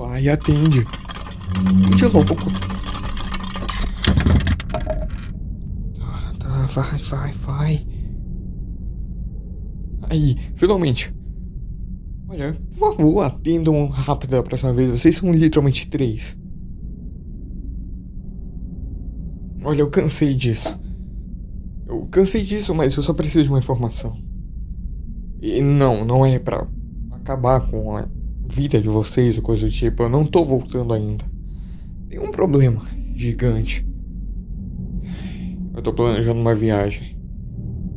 Vai, 0.00 0.26
atende. 0.30 0.80
Atende 0.80 2.04
logo. 2.06 2.34
Tá, 5.94 6.32
tá, 6.38 6.48
vai, 6.72 6.98
vai, 7.00 7.32
vai. 7.32 7.86
Aí, 10.08 10.38
finalmente. 10.54 11.14
Olha, 12.30 12.56
por 12.78 12.96
favor, 12.96 13.20
atendam 13.24 13.88
rápido 13.88 14.30
da 14.30 14.42
próxima 14.42 14.72
vez. 14.72 14.88
Vocês 14.88 15.16
são 15.16 15.30
literalmente 15.34 15.86
três. 15.86 16.38
Olha, 19.62 19.82
eu 19.82 19.90
cansei 19.90 20.32
disso. 20.34 20.80
Eu 21.86 22.06
cansei 22.06 22.42
disso, 22.42 22.74
mas 22.74 22.96
eu 22.96 23.02
só 23.02 23.12
preciso 23.12 23.44
de 23.44 23.50
uma 23.50 23.58
informação. 23.58 24.16
E 25.42 25.60
não, 25.60 26.06
não 26.06 26.24
é 26.24 26.38
pra 26.38 26.66
acabar 27.12 27.60
com 27.70 27.98
a 27.98 28.08
vida 28.50 28.80
de 28.80 28.88
vocês 28.88 29.36
ou 29.36 29.42
coisa 29.42 29.66
do 29.66 29.72
tipo. 29.72 30.02
Eu 30.02 30.08
não 30.08 30.24
tô 30.24 30.44
voltando 30.44 30.92
ainda. 30.92 31.24
Tem 32.08 32.18
um 32.18 32.30
problema 32.30 32.82
gigante. 33.14 33.86
Eu 35.74 35.80
tô 35.80 35.92
planejando 35.92 36.40
uma 36.40 36.54
viagem. 36.54 37.16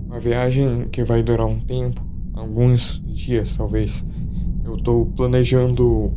Uma 0.06 0.20
viagem 0.20 0.88
que 0.90 1.04
vai 1.04 1.24
durar 1.24 1.48
um 1.48 1.60
tempo, 1.60 2.02
alguns 2.34 3.02
dias 3.06 3.58
talvez. 3.58 4.06
Eu 4.64 4.78
tô 4.78 5.08
planejando 5.08 6.14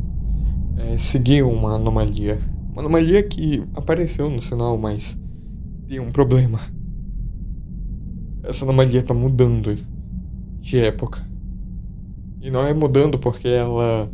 é, 0.77 0.97
seguir 0.97 1.43
uma 1.43 1.75
anomalia. 1.75 2.39
Uma 2.71 2.83
anomalia 2.83 3.23
que 3.23 3.63
apareceu 3.73 4.29
no 4.29 4.39
sinal, 4.39 4.77
mas 4.77 5.19
tem 5.87 5.99
um 5.99 6.11
problema. 6.11 6.59
Essa 8.43 8.63
anomalia 8.63 9.01
tá 9.01 9.13
mudando 9.13 9.77
de 10.61 10.77
época. 10.77 11.27
E 12.41 12.51
não 12.51 12.63
é 12.63 12.73
mudando 12.73 13.17
porque 13.17 13.47
ela, 13.47 14.09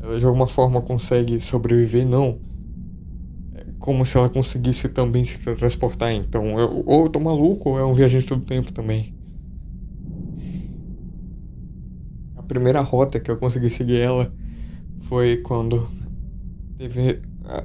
ela 0.00 0.18
de 0.18 0.24
alguma 0.24 0.46
forma 0.46 0.80
consegue 0.80 1.38
sobreviver, 1.40 2.06
não. 2.06 2.38
É 3.54 3.64
como 3.78 4.04
se 4.06 4.16
ela 4.16 4.28
conseguisse 4.28 4.88
também 4.88 5.24
se 5.24 5.38
transportar. 5.56 6.12
Então, 6.12 6.58
eu, 6.58 6.82
ou 6.86 7.04
eu 7.04 7.08
tô 7.10 7.20
maluco 7.20 7.70
ou 7.70 7.78
é 7.78 7.84
um 7.84 7.92
viajante 7.92 8.26
do 8.26 8.40
tempo 8.40 8.72
também. 8.72 9.14
A 12.34 12.42
primeira 12.42 12.80
rota 12.80 13.20
que 13.20 13.30
eu 13.30 13.36
consegui 13.36 13.68
seguir 13.68 13.98
ela 13.98 14.32
foi 15.00 15.36
quando 15.38 15.86
teve 16.78 17.20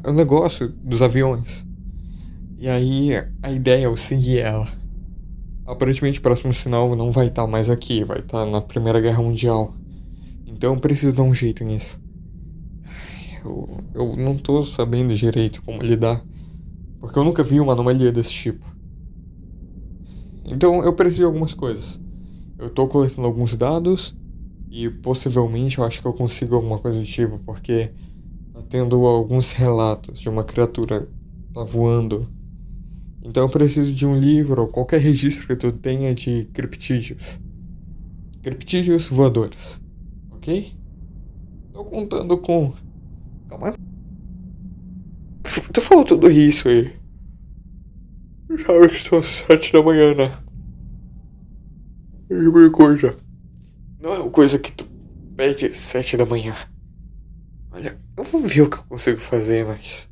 o 0.05 0.11
negócio 0.11 0.69
dos 0.69 1.01
aviões. 1.01 1.65
E 2.57 2.67
aí 2.67 3.11
a 3.41 3.51
ideia 3.51 3.83
é 3.83 3.85
eu 3.85 3.97
seguir 3.97 4.39
ela. 4.39 4.67
Aparentemente 5.65 6.19
o 6.19 6.21
próximo 6.21 6.53
sinal 6.53 6.95
não 6.95 7.11
vai 7.11 7.27
estar 7.27 7.47
mais 7.47 7.69
aqui, 7.69 8.03
vai 8.03 8.19
estar 8.19 8.45
na 8.45 8.61
Primeira 8.61 9.01
Guerra 9.01 9.21
Mundial. 9.21 9.73
Então 10.45 10.73
eu 10.73 10.79
preciso 10.79 11.15
dar 11.15 11.23
um 11.23 11.33
jeito 11.33 11.63
nisso. 11.63 12.04
Eu, 13.45 13.67
eu 13.93 14.15
não 14.15 14.35
tô 14.37 14.63
sabendo 14.63 15.13
direito 15.13 15.63
como 15.63 15.81
lidar. 15.81 16.25
Porque 16.99 17.17
eu 17.17 17.23
nunca 17.23 17.43
vi 17.43 17.59
uma 17.59 17.73
anomalia 17.73 18.11
desse 18.11 18.31
tipo. 18.31 18.65
Então 20.45 20.83
eu 20.83 20.93
preciso 20.93 21.21
de 21.21 21.25
algumas 21.25 21.53
coisas. 21.53 21.99
Eu 22.57 22.69
tô 22.69 22.87
coletando 22.87 23.27
alguns 23.27 23.55
dados 23.55 24.15
e 24.69 24.89
possivelmente 24.89 25.77
eu 25.77 25.83
acho 25.83 26.01
que 26.01 26.07
eu 26.07 26.13
consigo 26.13 26.55
alguma 26.55 26.79
coisa 26.79 26.99
do 26.99 27.05
tipo, 27.05 27.39
porque 27.39 27.91
tá 28.53 28.61
tendo 28.69 29.05
alguns 29.05 29.51
relatos 29.51 30.19
de 30.19 30.29
uma 30.29 30.43
criatura 30.43 31.07
tá 31.53 31.63
voando 31.63 32.27
então 33.25 33.43
eu 33.43 33.49
preciso 33.49 33.91
de 33.91 34.05
um 34.05 34.17
livro 34.17 34.61
ou 34.61 34.67
qualquer 34.67 35.01
registro 35.01 35.47
que 35.47 35.55
tu 35.55 35.71
tenha 35.71 36.13
de 36.13 36.47
criptídeos. 36.53 37.39
Criptídeos 38.43 39.07
voadores. 39.07 39.81
Ok? 40.29 40.71
Tô 41.73 41.83
contando 41.83 42.37
com. 42.37 42.71
Calma. 45.55 45.69
Tu 45.73 45.81
falou 45.81 46.05
tudo 46.05 46.29
isso 46.29 46.67
aí. 46.67 46.93
Sabe 48.65 48.89
que 48.89 48.99
são 48.99 49.23
sete 49.23 49.71
da 49.71 49.81
manhã, 49.81 50.13
né? 50.13 50.39
E 52.29 52.71
coisa. 52.71 53.17
Não 53.99 54.13
é 54.13 54.19
uma 54.19 54.31
coisa 54.31 54.59
que 54.59 54.71
tu 54.71 54.87
pede 55.35 55.73
sete 55.73 56.17
da 56.17 56.25
manhã. 56.25 56.55
Olha, 57.71 57.99
eu 58.17 58.23
vou 58.23 58.41
ver 58.41 58.61
o 58.61 58.69
que 58.69 58.77
eu 58.77 58.83
consigo 58.83 59.19
fazer, 59.19 59.65
mas. 59.65 60.07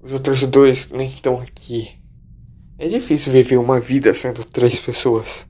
Os 0.00 0.12
outros 0.12 0.42
dois 0.46 0.88
nem 0.90 1.08
estão 1.08 1.40
aqui. 1.40 1.98
É 2.78 2.86
difícil 2.88 3.32
viver 3.32 3.56
uma 3.56 3.80
vida 3.80 4.14
sendo 4.14 4.44
três 4.44 4.78
pessoas. 4.78 5.46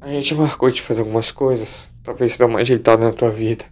A 0.00 0.08
gente 0.08 0.34
marcou 0.34 0.70
de 0.70 0.82
fazer 0.82 1.00
algumas 1.00 1.30
coisas. 1.30 1.88
Talvez 2.02 2.36
dar 2.36 2.46
uma 2.46 2.60
ajeitada 2.60 3.04
na 3.04 3.12
tua 3.12 3.30
vida. 3.30 3.64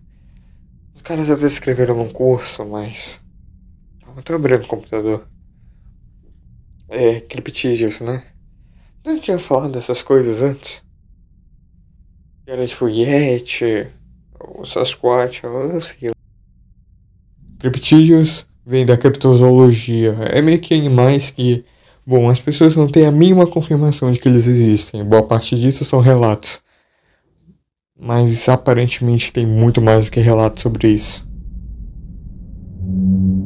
Os 0.95 1.03
caras 1.03 1.29
até 1.29 1.47
escreveram 1.47 1.97
num 1.97 2.13
curso, 2.13 2.65
mas. 2.65 3.24
Eu 4.17 4.23
tô 4.23 4.35
abrindo 4.35 4.65
o 4.65 4.69
computador. 4.69 5.27
É, 6.89 7.21
criptídeos, 7.21 8.01
né? 8.01 8.27
Não 9.05 9.19
tinha 9.19 9.39
falado 9.39 9.73
dessas 9.73 10.03
coisas 10.03 10.43
antes? 10.43 10.83
Era 12.47 12.67
tipo 12.67 12.89
Yeti, 12.89 13.89
ou 14.39 14.65
Sasquatch, 14.65 15.43
ou 15.45 15.69
não 15.69 15.81
sei. 15.81 16.13
Criptídeos 17.59 18.47
vem 18.65 18.85
da 18.85 18.97
criptozoologia. 18.97 20.13
É 20.31 20.43
meio 20.43 20.61
que 20.61 20.75
animais 20.75 21.31
que 21.31 21.65
Bom, 22.07 22.29
as 22.29 22.39
pessoas 22.39 22.77
não 22.77 22.87
têm 22.87 23.07
a 23.07 23.11
mínima 23.11 23.47
confirmação 23.47 24.13
de 24.13 24.19
que 24.19 24.29
eles 24.29 24.47
existem. 24.47 25.03
Boa 25.03 25.23
parte 25.23 25.59
disso 25.59 25.87
são 25.87 26.01
relatos. 26.01 26.61
Mas 27.99 28.47
aparentemente 28.47 29.33
tem 29.33 29.47
muito 29.47 29.81
mais 29.81 30.05
do 30.05 30.11
que 30.11 30.21
relatos 30.21 30.63
sobre 30.63 30.89
isso. 30.89 31.27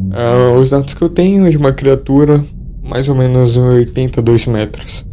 Uh, 0.09 0.59
os 0.59 0.71
dados 0.71 0.95
que 0.95 1.03
eu 1.03 1.09
tenho 1.09 1.47
é 1.47 1.51
de 1.51 1.57
uma 1.57 1.73
criatura 1.73 2.43
mais 2.83 3.09
ou 3.09 3.15
menos 3.15 3.57
82 3.57 4.47
metros. 4.47 5.07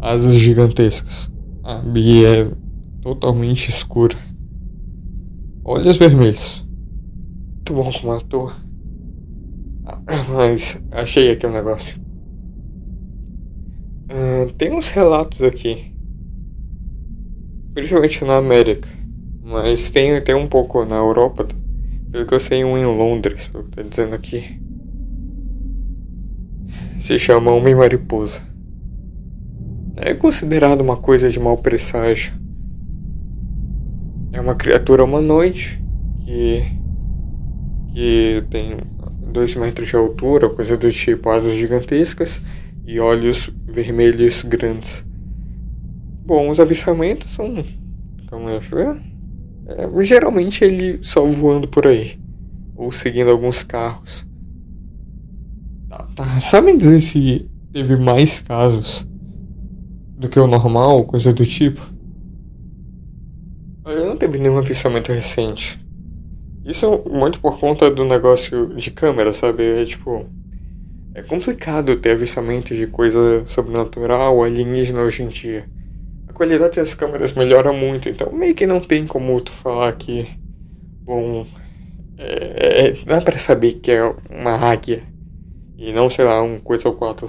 Asas 0.00 0.34
gigantescas. 0.34 1.30
A 1.62 1.76
Bia 1.76 2.28
é 2.28 2.50
totalmente 3.02 3.68
escura. 3.68 4.16
Olhos 5.62 5.98
vermelhos. 5.98 6.66
Muito 7.56 7.74
bom 7.74 7.92
como 7.92 8.12
ator. 8.12 8.56
Ah, 9.86 10.00
mas 10.30 10.78
achei 10.90 11.30
aqui 11.30 11.46
um 11.46 11.52
negócio. 11.52 11.98
Uh, 14.04 14.52
tem 14.54 14.72
uns 14.72 14.88
relatos 14.88 15.42
aqui, 15.42 15.92
principalmente 17.72 18.24
na 18.24 18.36
América, 18.36 18.88
mas 19.42 19.90
tem, 19.90 20.22
tem 20.22 20.34
um 20.34 20.46
pouco 20.46 20.84
na 20.84 20.96
Europa, 20.96 21.46
pelo 22.14 22.26
que 22.26 22.34
eu 22.34 22.38
sei, 22.38 22.64
um 22.64 22.78
em 22.78 22.84
Londres, 22.84 23.48
pelo 23.48 23.64
que 23.64 23.70
tá 23.72 23.82
dizendo 23.82 24.14
aqui. 24.14 24.56
Se 27.00 27.18
chama 27.18 27.50
Homem 27.50 27.74
Mariposa. 27.74 28.40
É 29.96 30.14
considerado 30.14 30.80
uma 30.80 30.96
coisa 30.96 31.28
de 31.28 31.40
mau 31.40 31.58
presságio. 31.58 32.32
É 34.30 34.40
uma 34.40 34.54
criatura 34.54 35.02
humanoide 35.02 35.82
que, 36.24 36.64
que 37.92 38.44
tem 38.48 38.78
dois 39.32 39.56
metros 39.56 39.88
de 39.88 39.96
altura, 39.96 40.48
coisa 40.48 40.76
do 40.76 40.92
tipo, 40.92 41.28
asas 41.30 41.56
gigantescas 41.56 42.40
e 42.86 43.00
olhos 43.00 43.50
vermelhos 43.66 44.40
grandes. 44.44 45.04
Bom, 46.24 46.48
os 46.48 46.60
avistamentos 46.60 47.34
são. 47.34 47.56
Aí, 47.56 47.64
deixa 48.46 48.76
eu 48.76 48.94
ver. 48.94 49.13
É, 49.66 50.04
geralmente 50.04 50.64
ele 50.64 51.00
só 51.02 51.24
voando 51.24 51.66
por 51.68 51.86
aí. 51.86 52.18
Ou 52.76 52.92
seguindo 52.92 53.30
alguns 53.30 53.62
carros. 53.62 54.26
Tá, 55.88 56.06
tá. 56.14 56.40
Sabe 56.40 56.76
dizer 56.76 57.00
se 57.00 57.50
teve 57.72 57.96
mais 57.96 58.40
casos 58.40 59.06
do 60.18 60.28
que 60.28 60.38
o 60.38 60.46
normal, 60.46 61.04
coisa 61.04 61.32
do 61.32 61.44
tipo? 61.44 61.80
Eu 63.86 64.06
não 64.06 64.16
teve 64.16 64.38
nenhum 64.38 64.58
avistamento 64.58 65.12
recente. 65.12 65.78
Isso 66.64 66.86
é 66.86 67.08
muito 67.08 67.38
por 67.40 67.58
conta 67.60 67.90
do 67.90 68.04
negócio 68.04 68.74
de 68.74 68.90
câmera, 68.90 69.32
sabe? 69.32 69.82
É 69.82 69.84
tipo. 69.84 70.26
É 71.14 71.22
complicado 71.22 71.94
ter 71.96 72.12
avistamento 72.12 72.74
de 72.74 72.86
coisa 72.86 73.44
sobrenatural, 73.46 74.42
alienígena 74.42 75.02
hoje 75.02 75.22
em 75.22 75.28
dia. 75.28 75.68
Qualidade 76.34 76.76
das 76.76 76.94
câmeras 76.94 77.32
melhora 77.32 77.72
muito, 77.72 78.08
então 78.08 78.32
meio 78.32 78.54
que 78.54 78.66
não 78.66 78.80
tem 78.80 79.06
como 79.06 79.40
tu 79.40 79.52
falar 79.52 79.92
que. 79.96 80.30
Bom. 81.06 81.46
É, 82.18 82.88
é, 82.88 82.92
dá 83.04 83.20
pra 83.22 83.38
saber 83.38 83.74
que 83.80 83.92
é 83.92 84.02
uma 84.30 84.52
águia. 84.56 85.06
E 85.78 85.92
não, 85.92 86.10
sei 86.10 86.24
lá, 86.24 86.42
um 86.42 86.60
quatro. 86.60 87.28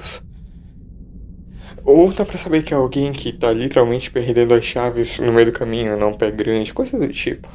Ou 1.85 2.11
dá 2.13 2.25
pra 2.25 2.37
saber 2.37 2.63
que 2.63 2.73
é 2.73 2.77
alguém 2.77 3.13
que 3.13 3.31
tá 3.31 3.51
literalmente 3.53 4.11
perdendo 4.11 4.53
as 4.53 4.65
chaves 4.65 5.19
no 5.19 5.31
meio 5.31 5.47
do 5.51 5.57
caminho, 5.57 5.97
não 5.97 6.13
pé 6.17 6.29
grande, 6.29 6.73
coisa 6.73 6.97
do 6.99 7.07
tipo. 7.13 7.47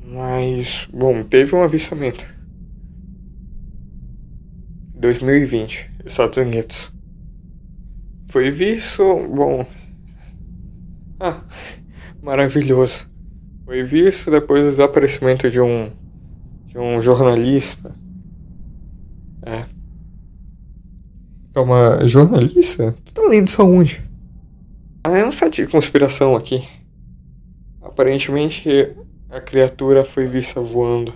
Mas, 0.00 0.86
bom, 0.92 1.24
teve 1.24 1.54
um 1.56 1.62
avistamento. 1.62 2.24
2020, 4.94 5.88
Estados 6.04 6.36
Unidos. 6.36 6.92
Foi 8.30 8.52
visto, 8.52 9.02
bom. 9.28 9.66
Ah, 11.18 11.40
maravilhoso. 12.22 13.06
Foi 13.64 13.82
visto 13.82 14.30
depois 14.30 14.62
do 14.62 14.70
desaparecimento 14.70 15.50
de 15.50 15.60
um 15.60 15.90
de 16.66 16.78
um 16.78 17.00
jornalista. 17.00 17.94
É. 19.42 19.64
Calma, 21.54 22.06
jornalista? 22.06 22.94
Tu 23.04 23.14
tá 23.14 23.22
lendo 23.22 23.48
isso 23.48 23.62
aonde? 23.62 24.02
Ah, 25.04 25.16
é 25.16 25.26
um 25.26 25.32
site 25.32 25.64
de 25.64 25.70
conspiração 25.70 26.36
aqui. 26.36 26.68
Aparentemente 27.80 28.92
a 29.30 29.40
criatura 29.40 30.04
foi 30.04 30.26
vista 30.26 30.60
voando 30.60 31.14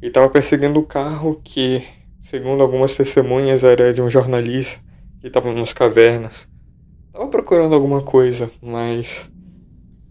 e 0.00 0.06
estava 0.06 0.28
perseguindo 0.28 0.78
o 0.78 0.86
carro 0.86 1.40
que, 1.42 1.84
segundo 2.22 2.62
algumas 2.62 2.96
testemunhas, 2.96 3.64
era 3.64 3.92
de 3.92 4.00
um 4.00 4.08
jornalista 4.08 4.78
que 5.20 5.26
estava 5.26 5.52
nas 5.52 5.72
cavernas. 5.72 6.46
Tava 7.18 7.30
procurando 7.30 7.74
alguma 7.74 8.00
coisa, 8.00 8.48
mas. 8.62 9.28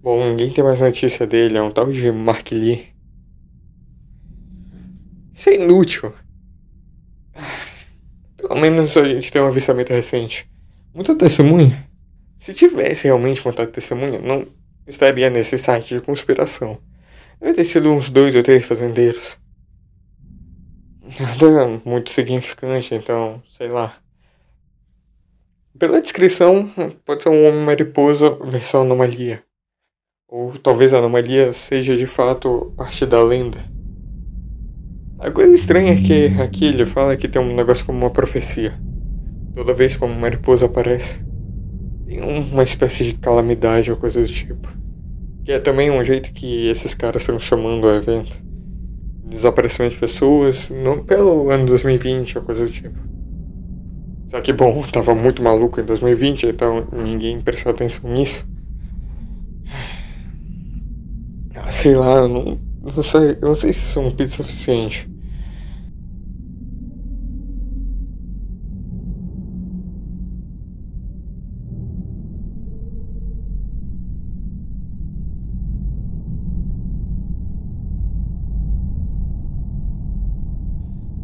Bom, 0.03 0.29
ninguém 0.29 0.51
tem 0.51 0.61
mais 0.61 0.81
notícia 0.81 1.25
dele, 1.25 1.57
é 1.57 1.61
um 1.61 1.71
tal 1.71 1.89
de 1.89 2.11
Mark 2.11 2.51
Lee. 2.51 2.89
Isso 5.33 5.49
é 5.49 5.55
inútil. 5.55 6.13
Pelo 8.35 8.59
menos 8.59 8.97
a 8.97 9.05
gente 9.05 9.31
tem 9.31 9.41
um 9.41 9.47
avistamento 9.47 9.93
recente. 9.93 10.45
Muita 10.93 11.15
testemunha? 11.15 11.87
Se 12.41 12.53
tivesse 12.53 13.05
realmente 13.05 13.41
contado 13.41 13.71
testemunha, 13.71 14.19
não 14.19 14.45
estaria 14.85 15.29
nesse 15.29 15.57
site 15.57 15.95
de 15.95 16.01
conspiração. 16.01 16.77
Deve 17.39 17.53
ter 17.53 17.63
sido 17.63 17.89
uns 17.89 18.09
dois 18.09 18.35
ou 18.35 18.43
três 18.43 18.65
fazendeiros. 18.65 19.37
Nada 21.17 21.81
muito 21.85 22.11
significante, 22.11 22.93
então, 22.93 23.41
sei 23.57 23.69
lá. 23.69 23.97
Pela 25.79 26.01
descrição, 26.01 26.71
pode 27.05 27.21
ser 27.21 27.29
um 27.29 27.45
homem 27.45 27.63
mariposa 27.63 28.31
versão 28.49 28.81
anomalia. 28.81 29.43
Ou 30.27 30.57
talvez 30.57 30.91
a 30.91 30.97
anomalia 30.97 31.53
seja 31.53 31.95
de 31.95 32.07
fato 32.07 32.73
parte 32.75 33.05
da 33.05 33.21
lenda. 33.21 33.59
A 35.19 35.29
coisa 35.29 35.53
estranha 35.53 35.93
é 35.93 35.95
que 35.95 36.41
aqui 36.41 36.65
ele 36.65 36.85
fala 36.85 37.15
que 37.15 37.27
tem 37.27 37.39
um 37.39 37.55
negócio 37.55 37.85
como 37.85 37.99
uma 37.99 38.09
profecia. 38.09 38.73
Toda 39.53 39.73
vez 39.73 39.95
que 39.95 40.03
uma 40.03 40.15
mariposa 40.15 40.65
aparece, 40.65 41.19
tem 42.07 42.21
uma 42.21 42.63
espécie 42.63 43.03
de 43.03 43.13
calamidade 43.13 43.91
ou 43.91 43.97
coisa 43.97 44.19
do 44.19 44.27
tipo. 44.27 44.67
Que 45.45 45.51
é 45.51 45.59
também 45.59 45.91
um 45.91 46.03
jeito 46.03 46.33
que 46.33 46.67
esses 46.69 46.95
caras 46.95 47.21
estão 47.21 47.39
chamando 47.39 47.83
o 47.83 47.91
evento. 47.91 48.35
Desaparecimento 49.25 49.93
de 49.93 49.99
pessoas, 49.99 50.69
não 50.69 51.03
pelo 51.03 51.51
ano 51.51 51.67
2020 51.67 52.39
ou 52.39 52.43
coisa 52.43 52.65
do 52.65 52.71
tipo. 52.71 53.16
Só 54.31 54.39
que 54.39 54.53
bom, 54.53 54.83
tava 54.89 55.13
muito 55.13 55.43
maluco 55.43 55.81
em 55.81 55.85
2020, 55.85 56.45
então 56.45 56.87
ninguém 56.93 57.41
prestou 57.41 57.73
atenção 57.73 58.09
nisso. 58.09 58.47
Ah, 61.55 61.71
sei 61.71 61.93
lá, 61.95 62.25
não, 62.27 62.61
não 62.81 63.03
sei, 63.03 63.37
não 63.41 63.53
sei 63.55 63.73
se 63.73 63.83
isso 63.83 63.99
é 63.99 64.01
um 64.01 64.15
pedido 64.15 64.35
suficiente. 64.35 65.09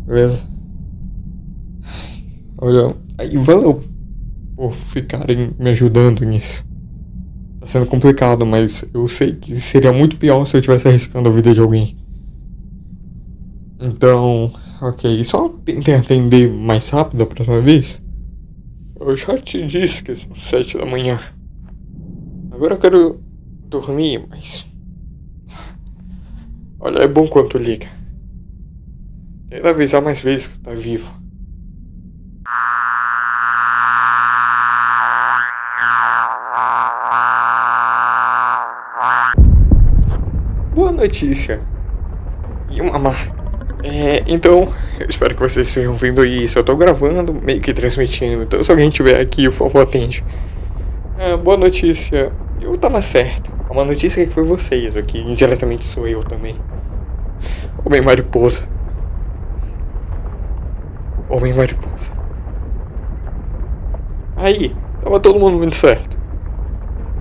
Beleza? 0.06 0.53
Olha, 2.65 2.95
aí 3.19 3.36
valeu 3.36 3.83
por 4.56 4.71
ficarem 4.71 5.54
me 5.60 5.71
ajudando 5.71 6.24
nisso. 6.24 6.63
Tá 7.60 7.68
sendo 7.68 7.86
complicado, 7.86 8.45
mas 8.45 8.86
eu 8.94 9.06
sei 9.10 9.36
que 9.36 9.54
seria 9.57 9.92
muito 9.92 10.15
pior 10.15 10.45
se 10.45 10.56
eu 10.56 10.60
estivesse 10.60 10.88
arriscando 10.88 11.27
a 11.27 11.31
vida 11.33 11.54
de 11.54 11.60
alguém. 11.60 11.98
Então, 13.81 14.50
ok. 14.81 15.21
Só 15.25 15.50
tentem 15.50 15.95
atender 15.95 16.50
mais 16.50 16.89
rápido 16.89 17.24
a 17.24 17.27
próxima 17.27 17.60
vez. 17.60 18.01
Eu 18.98 19.13
já 19.18 19.38
te 19.38 19.68
disse 19.68 20.01
que 20.01 20.15
são 20.15 20.33
sete 20.33 20.77
da 20.77 20.86
manhã. 20.86 21.19
Agora 22.50 22.75
eu 22.75 22.80
quero 22.80 23.21
dormir, 23.69 24.25
mas. 24.30 24.65
Olha, 26.80 27.00
é 27.00 27.07
bom 27.10 27.27
quando 27.27 27.50
tu 27.50 27.57
liga. 27.57 27.89
Tenta 29.50 29.69
avisar 29.69 30.01
mais 30.01 30.21
vezes 30.21 30.48
que 30.48 30.60
tá 30.60 30.74
vivo. 30.74 31.23
Notícia. 41.04 41.62
E 42.70 42.82
uma 42.82 42.98
má. 42.98 43.14
É, 43.84 44.24
então, 44.26 44.74
eu 45.00 45.08
espero 45.10 45.36
que 45.36 45.42
vocês 45.42 45.68
estejam 45.68 45.96
vendo 45.96 46.26
isso. 46.26 46.58
Eu 46.58 46.64
tô 46.64 46.76
gravando, 46.76 47.34
meio 47.34 47.62
que 47.62 47.74
transmitindo. 47.74 48.44
Então, 48.44 48.64
se 48.64 48.72
alguém 48.72 48.90
tiver 48.90 49.20
aqui, 49.20 49.50
por 49.50 49.70
favor, 49.70 49.84
atende. 49.84 50.24
É, 51.18 51.36
boa 51.36 51.58
notícia. 51.58 52.32
Eu 52.62 52.78
tava 52.78 53.02
certo. 53.02 53.52
É 53.70 53.74
uma 53.74 53.84
notícia 53.84 54.26
que 54.26 54.34
foi 54.34 54.44
vocês 54.44 54.96
aqui. 54.96 55.20
Indiretamente 55.20 55.86
sou 55.86 56.08
eu 56.08 56.24
também. 56.24 56.56
Homem 57.86 58.02
mariposa. 58.02 58.64
Homem 61.30 61.54
mariposa. 61.54 62.12
Aí, 64.38 64.74
tava 65.04 65.20
todo 65.20 65.40
mundo 65.40 65.58
muito 65.58 65.76
certo. 65.76 66.18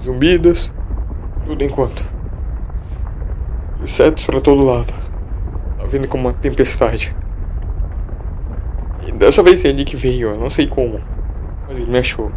Zumbidas, 0.04 0.72
tudo 1.46 1.62
enquanto. 1.64 2.04
Insetos 3.82 4.24
para 4.24 4.40
todo 4.40 4.64
lado. 4.64 4.92
Tá 5.76 5.84
vindo 5.86 6.06
como 6.06 6.28
uma 6.28 6.34
tempestade. 6.34 7.14
E 9.04 9.10
dessa 9.10 9.42
vez 9.42 9.64
é 9.64 9.68
ele 9.68 9.84
que 9.84 9.96
veio, 9.96 10.30
eu 10.30 10.38
não 10.38 10.48
sei 10.48 10.68
como. 10.68 11.00
Mas 11.66 11.76
ele 11.76 11.90
me 11.90 11.98
achou. 11.98 12.30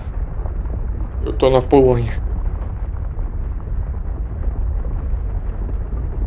Eu 1.23 1.33
tô 1.33 1.49
na 1.51 1.61
Polônia. 1.61 2.19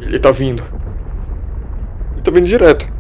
Ele 0.00 0.19
tá 0.20 0.31
vindo. 0.31 0.62
Ele 2.12 2.23
tá 2.23 2.31
vindo 2.31 2.47
direto. 2.47 2.98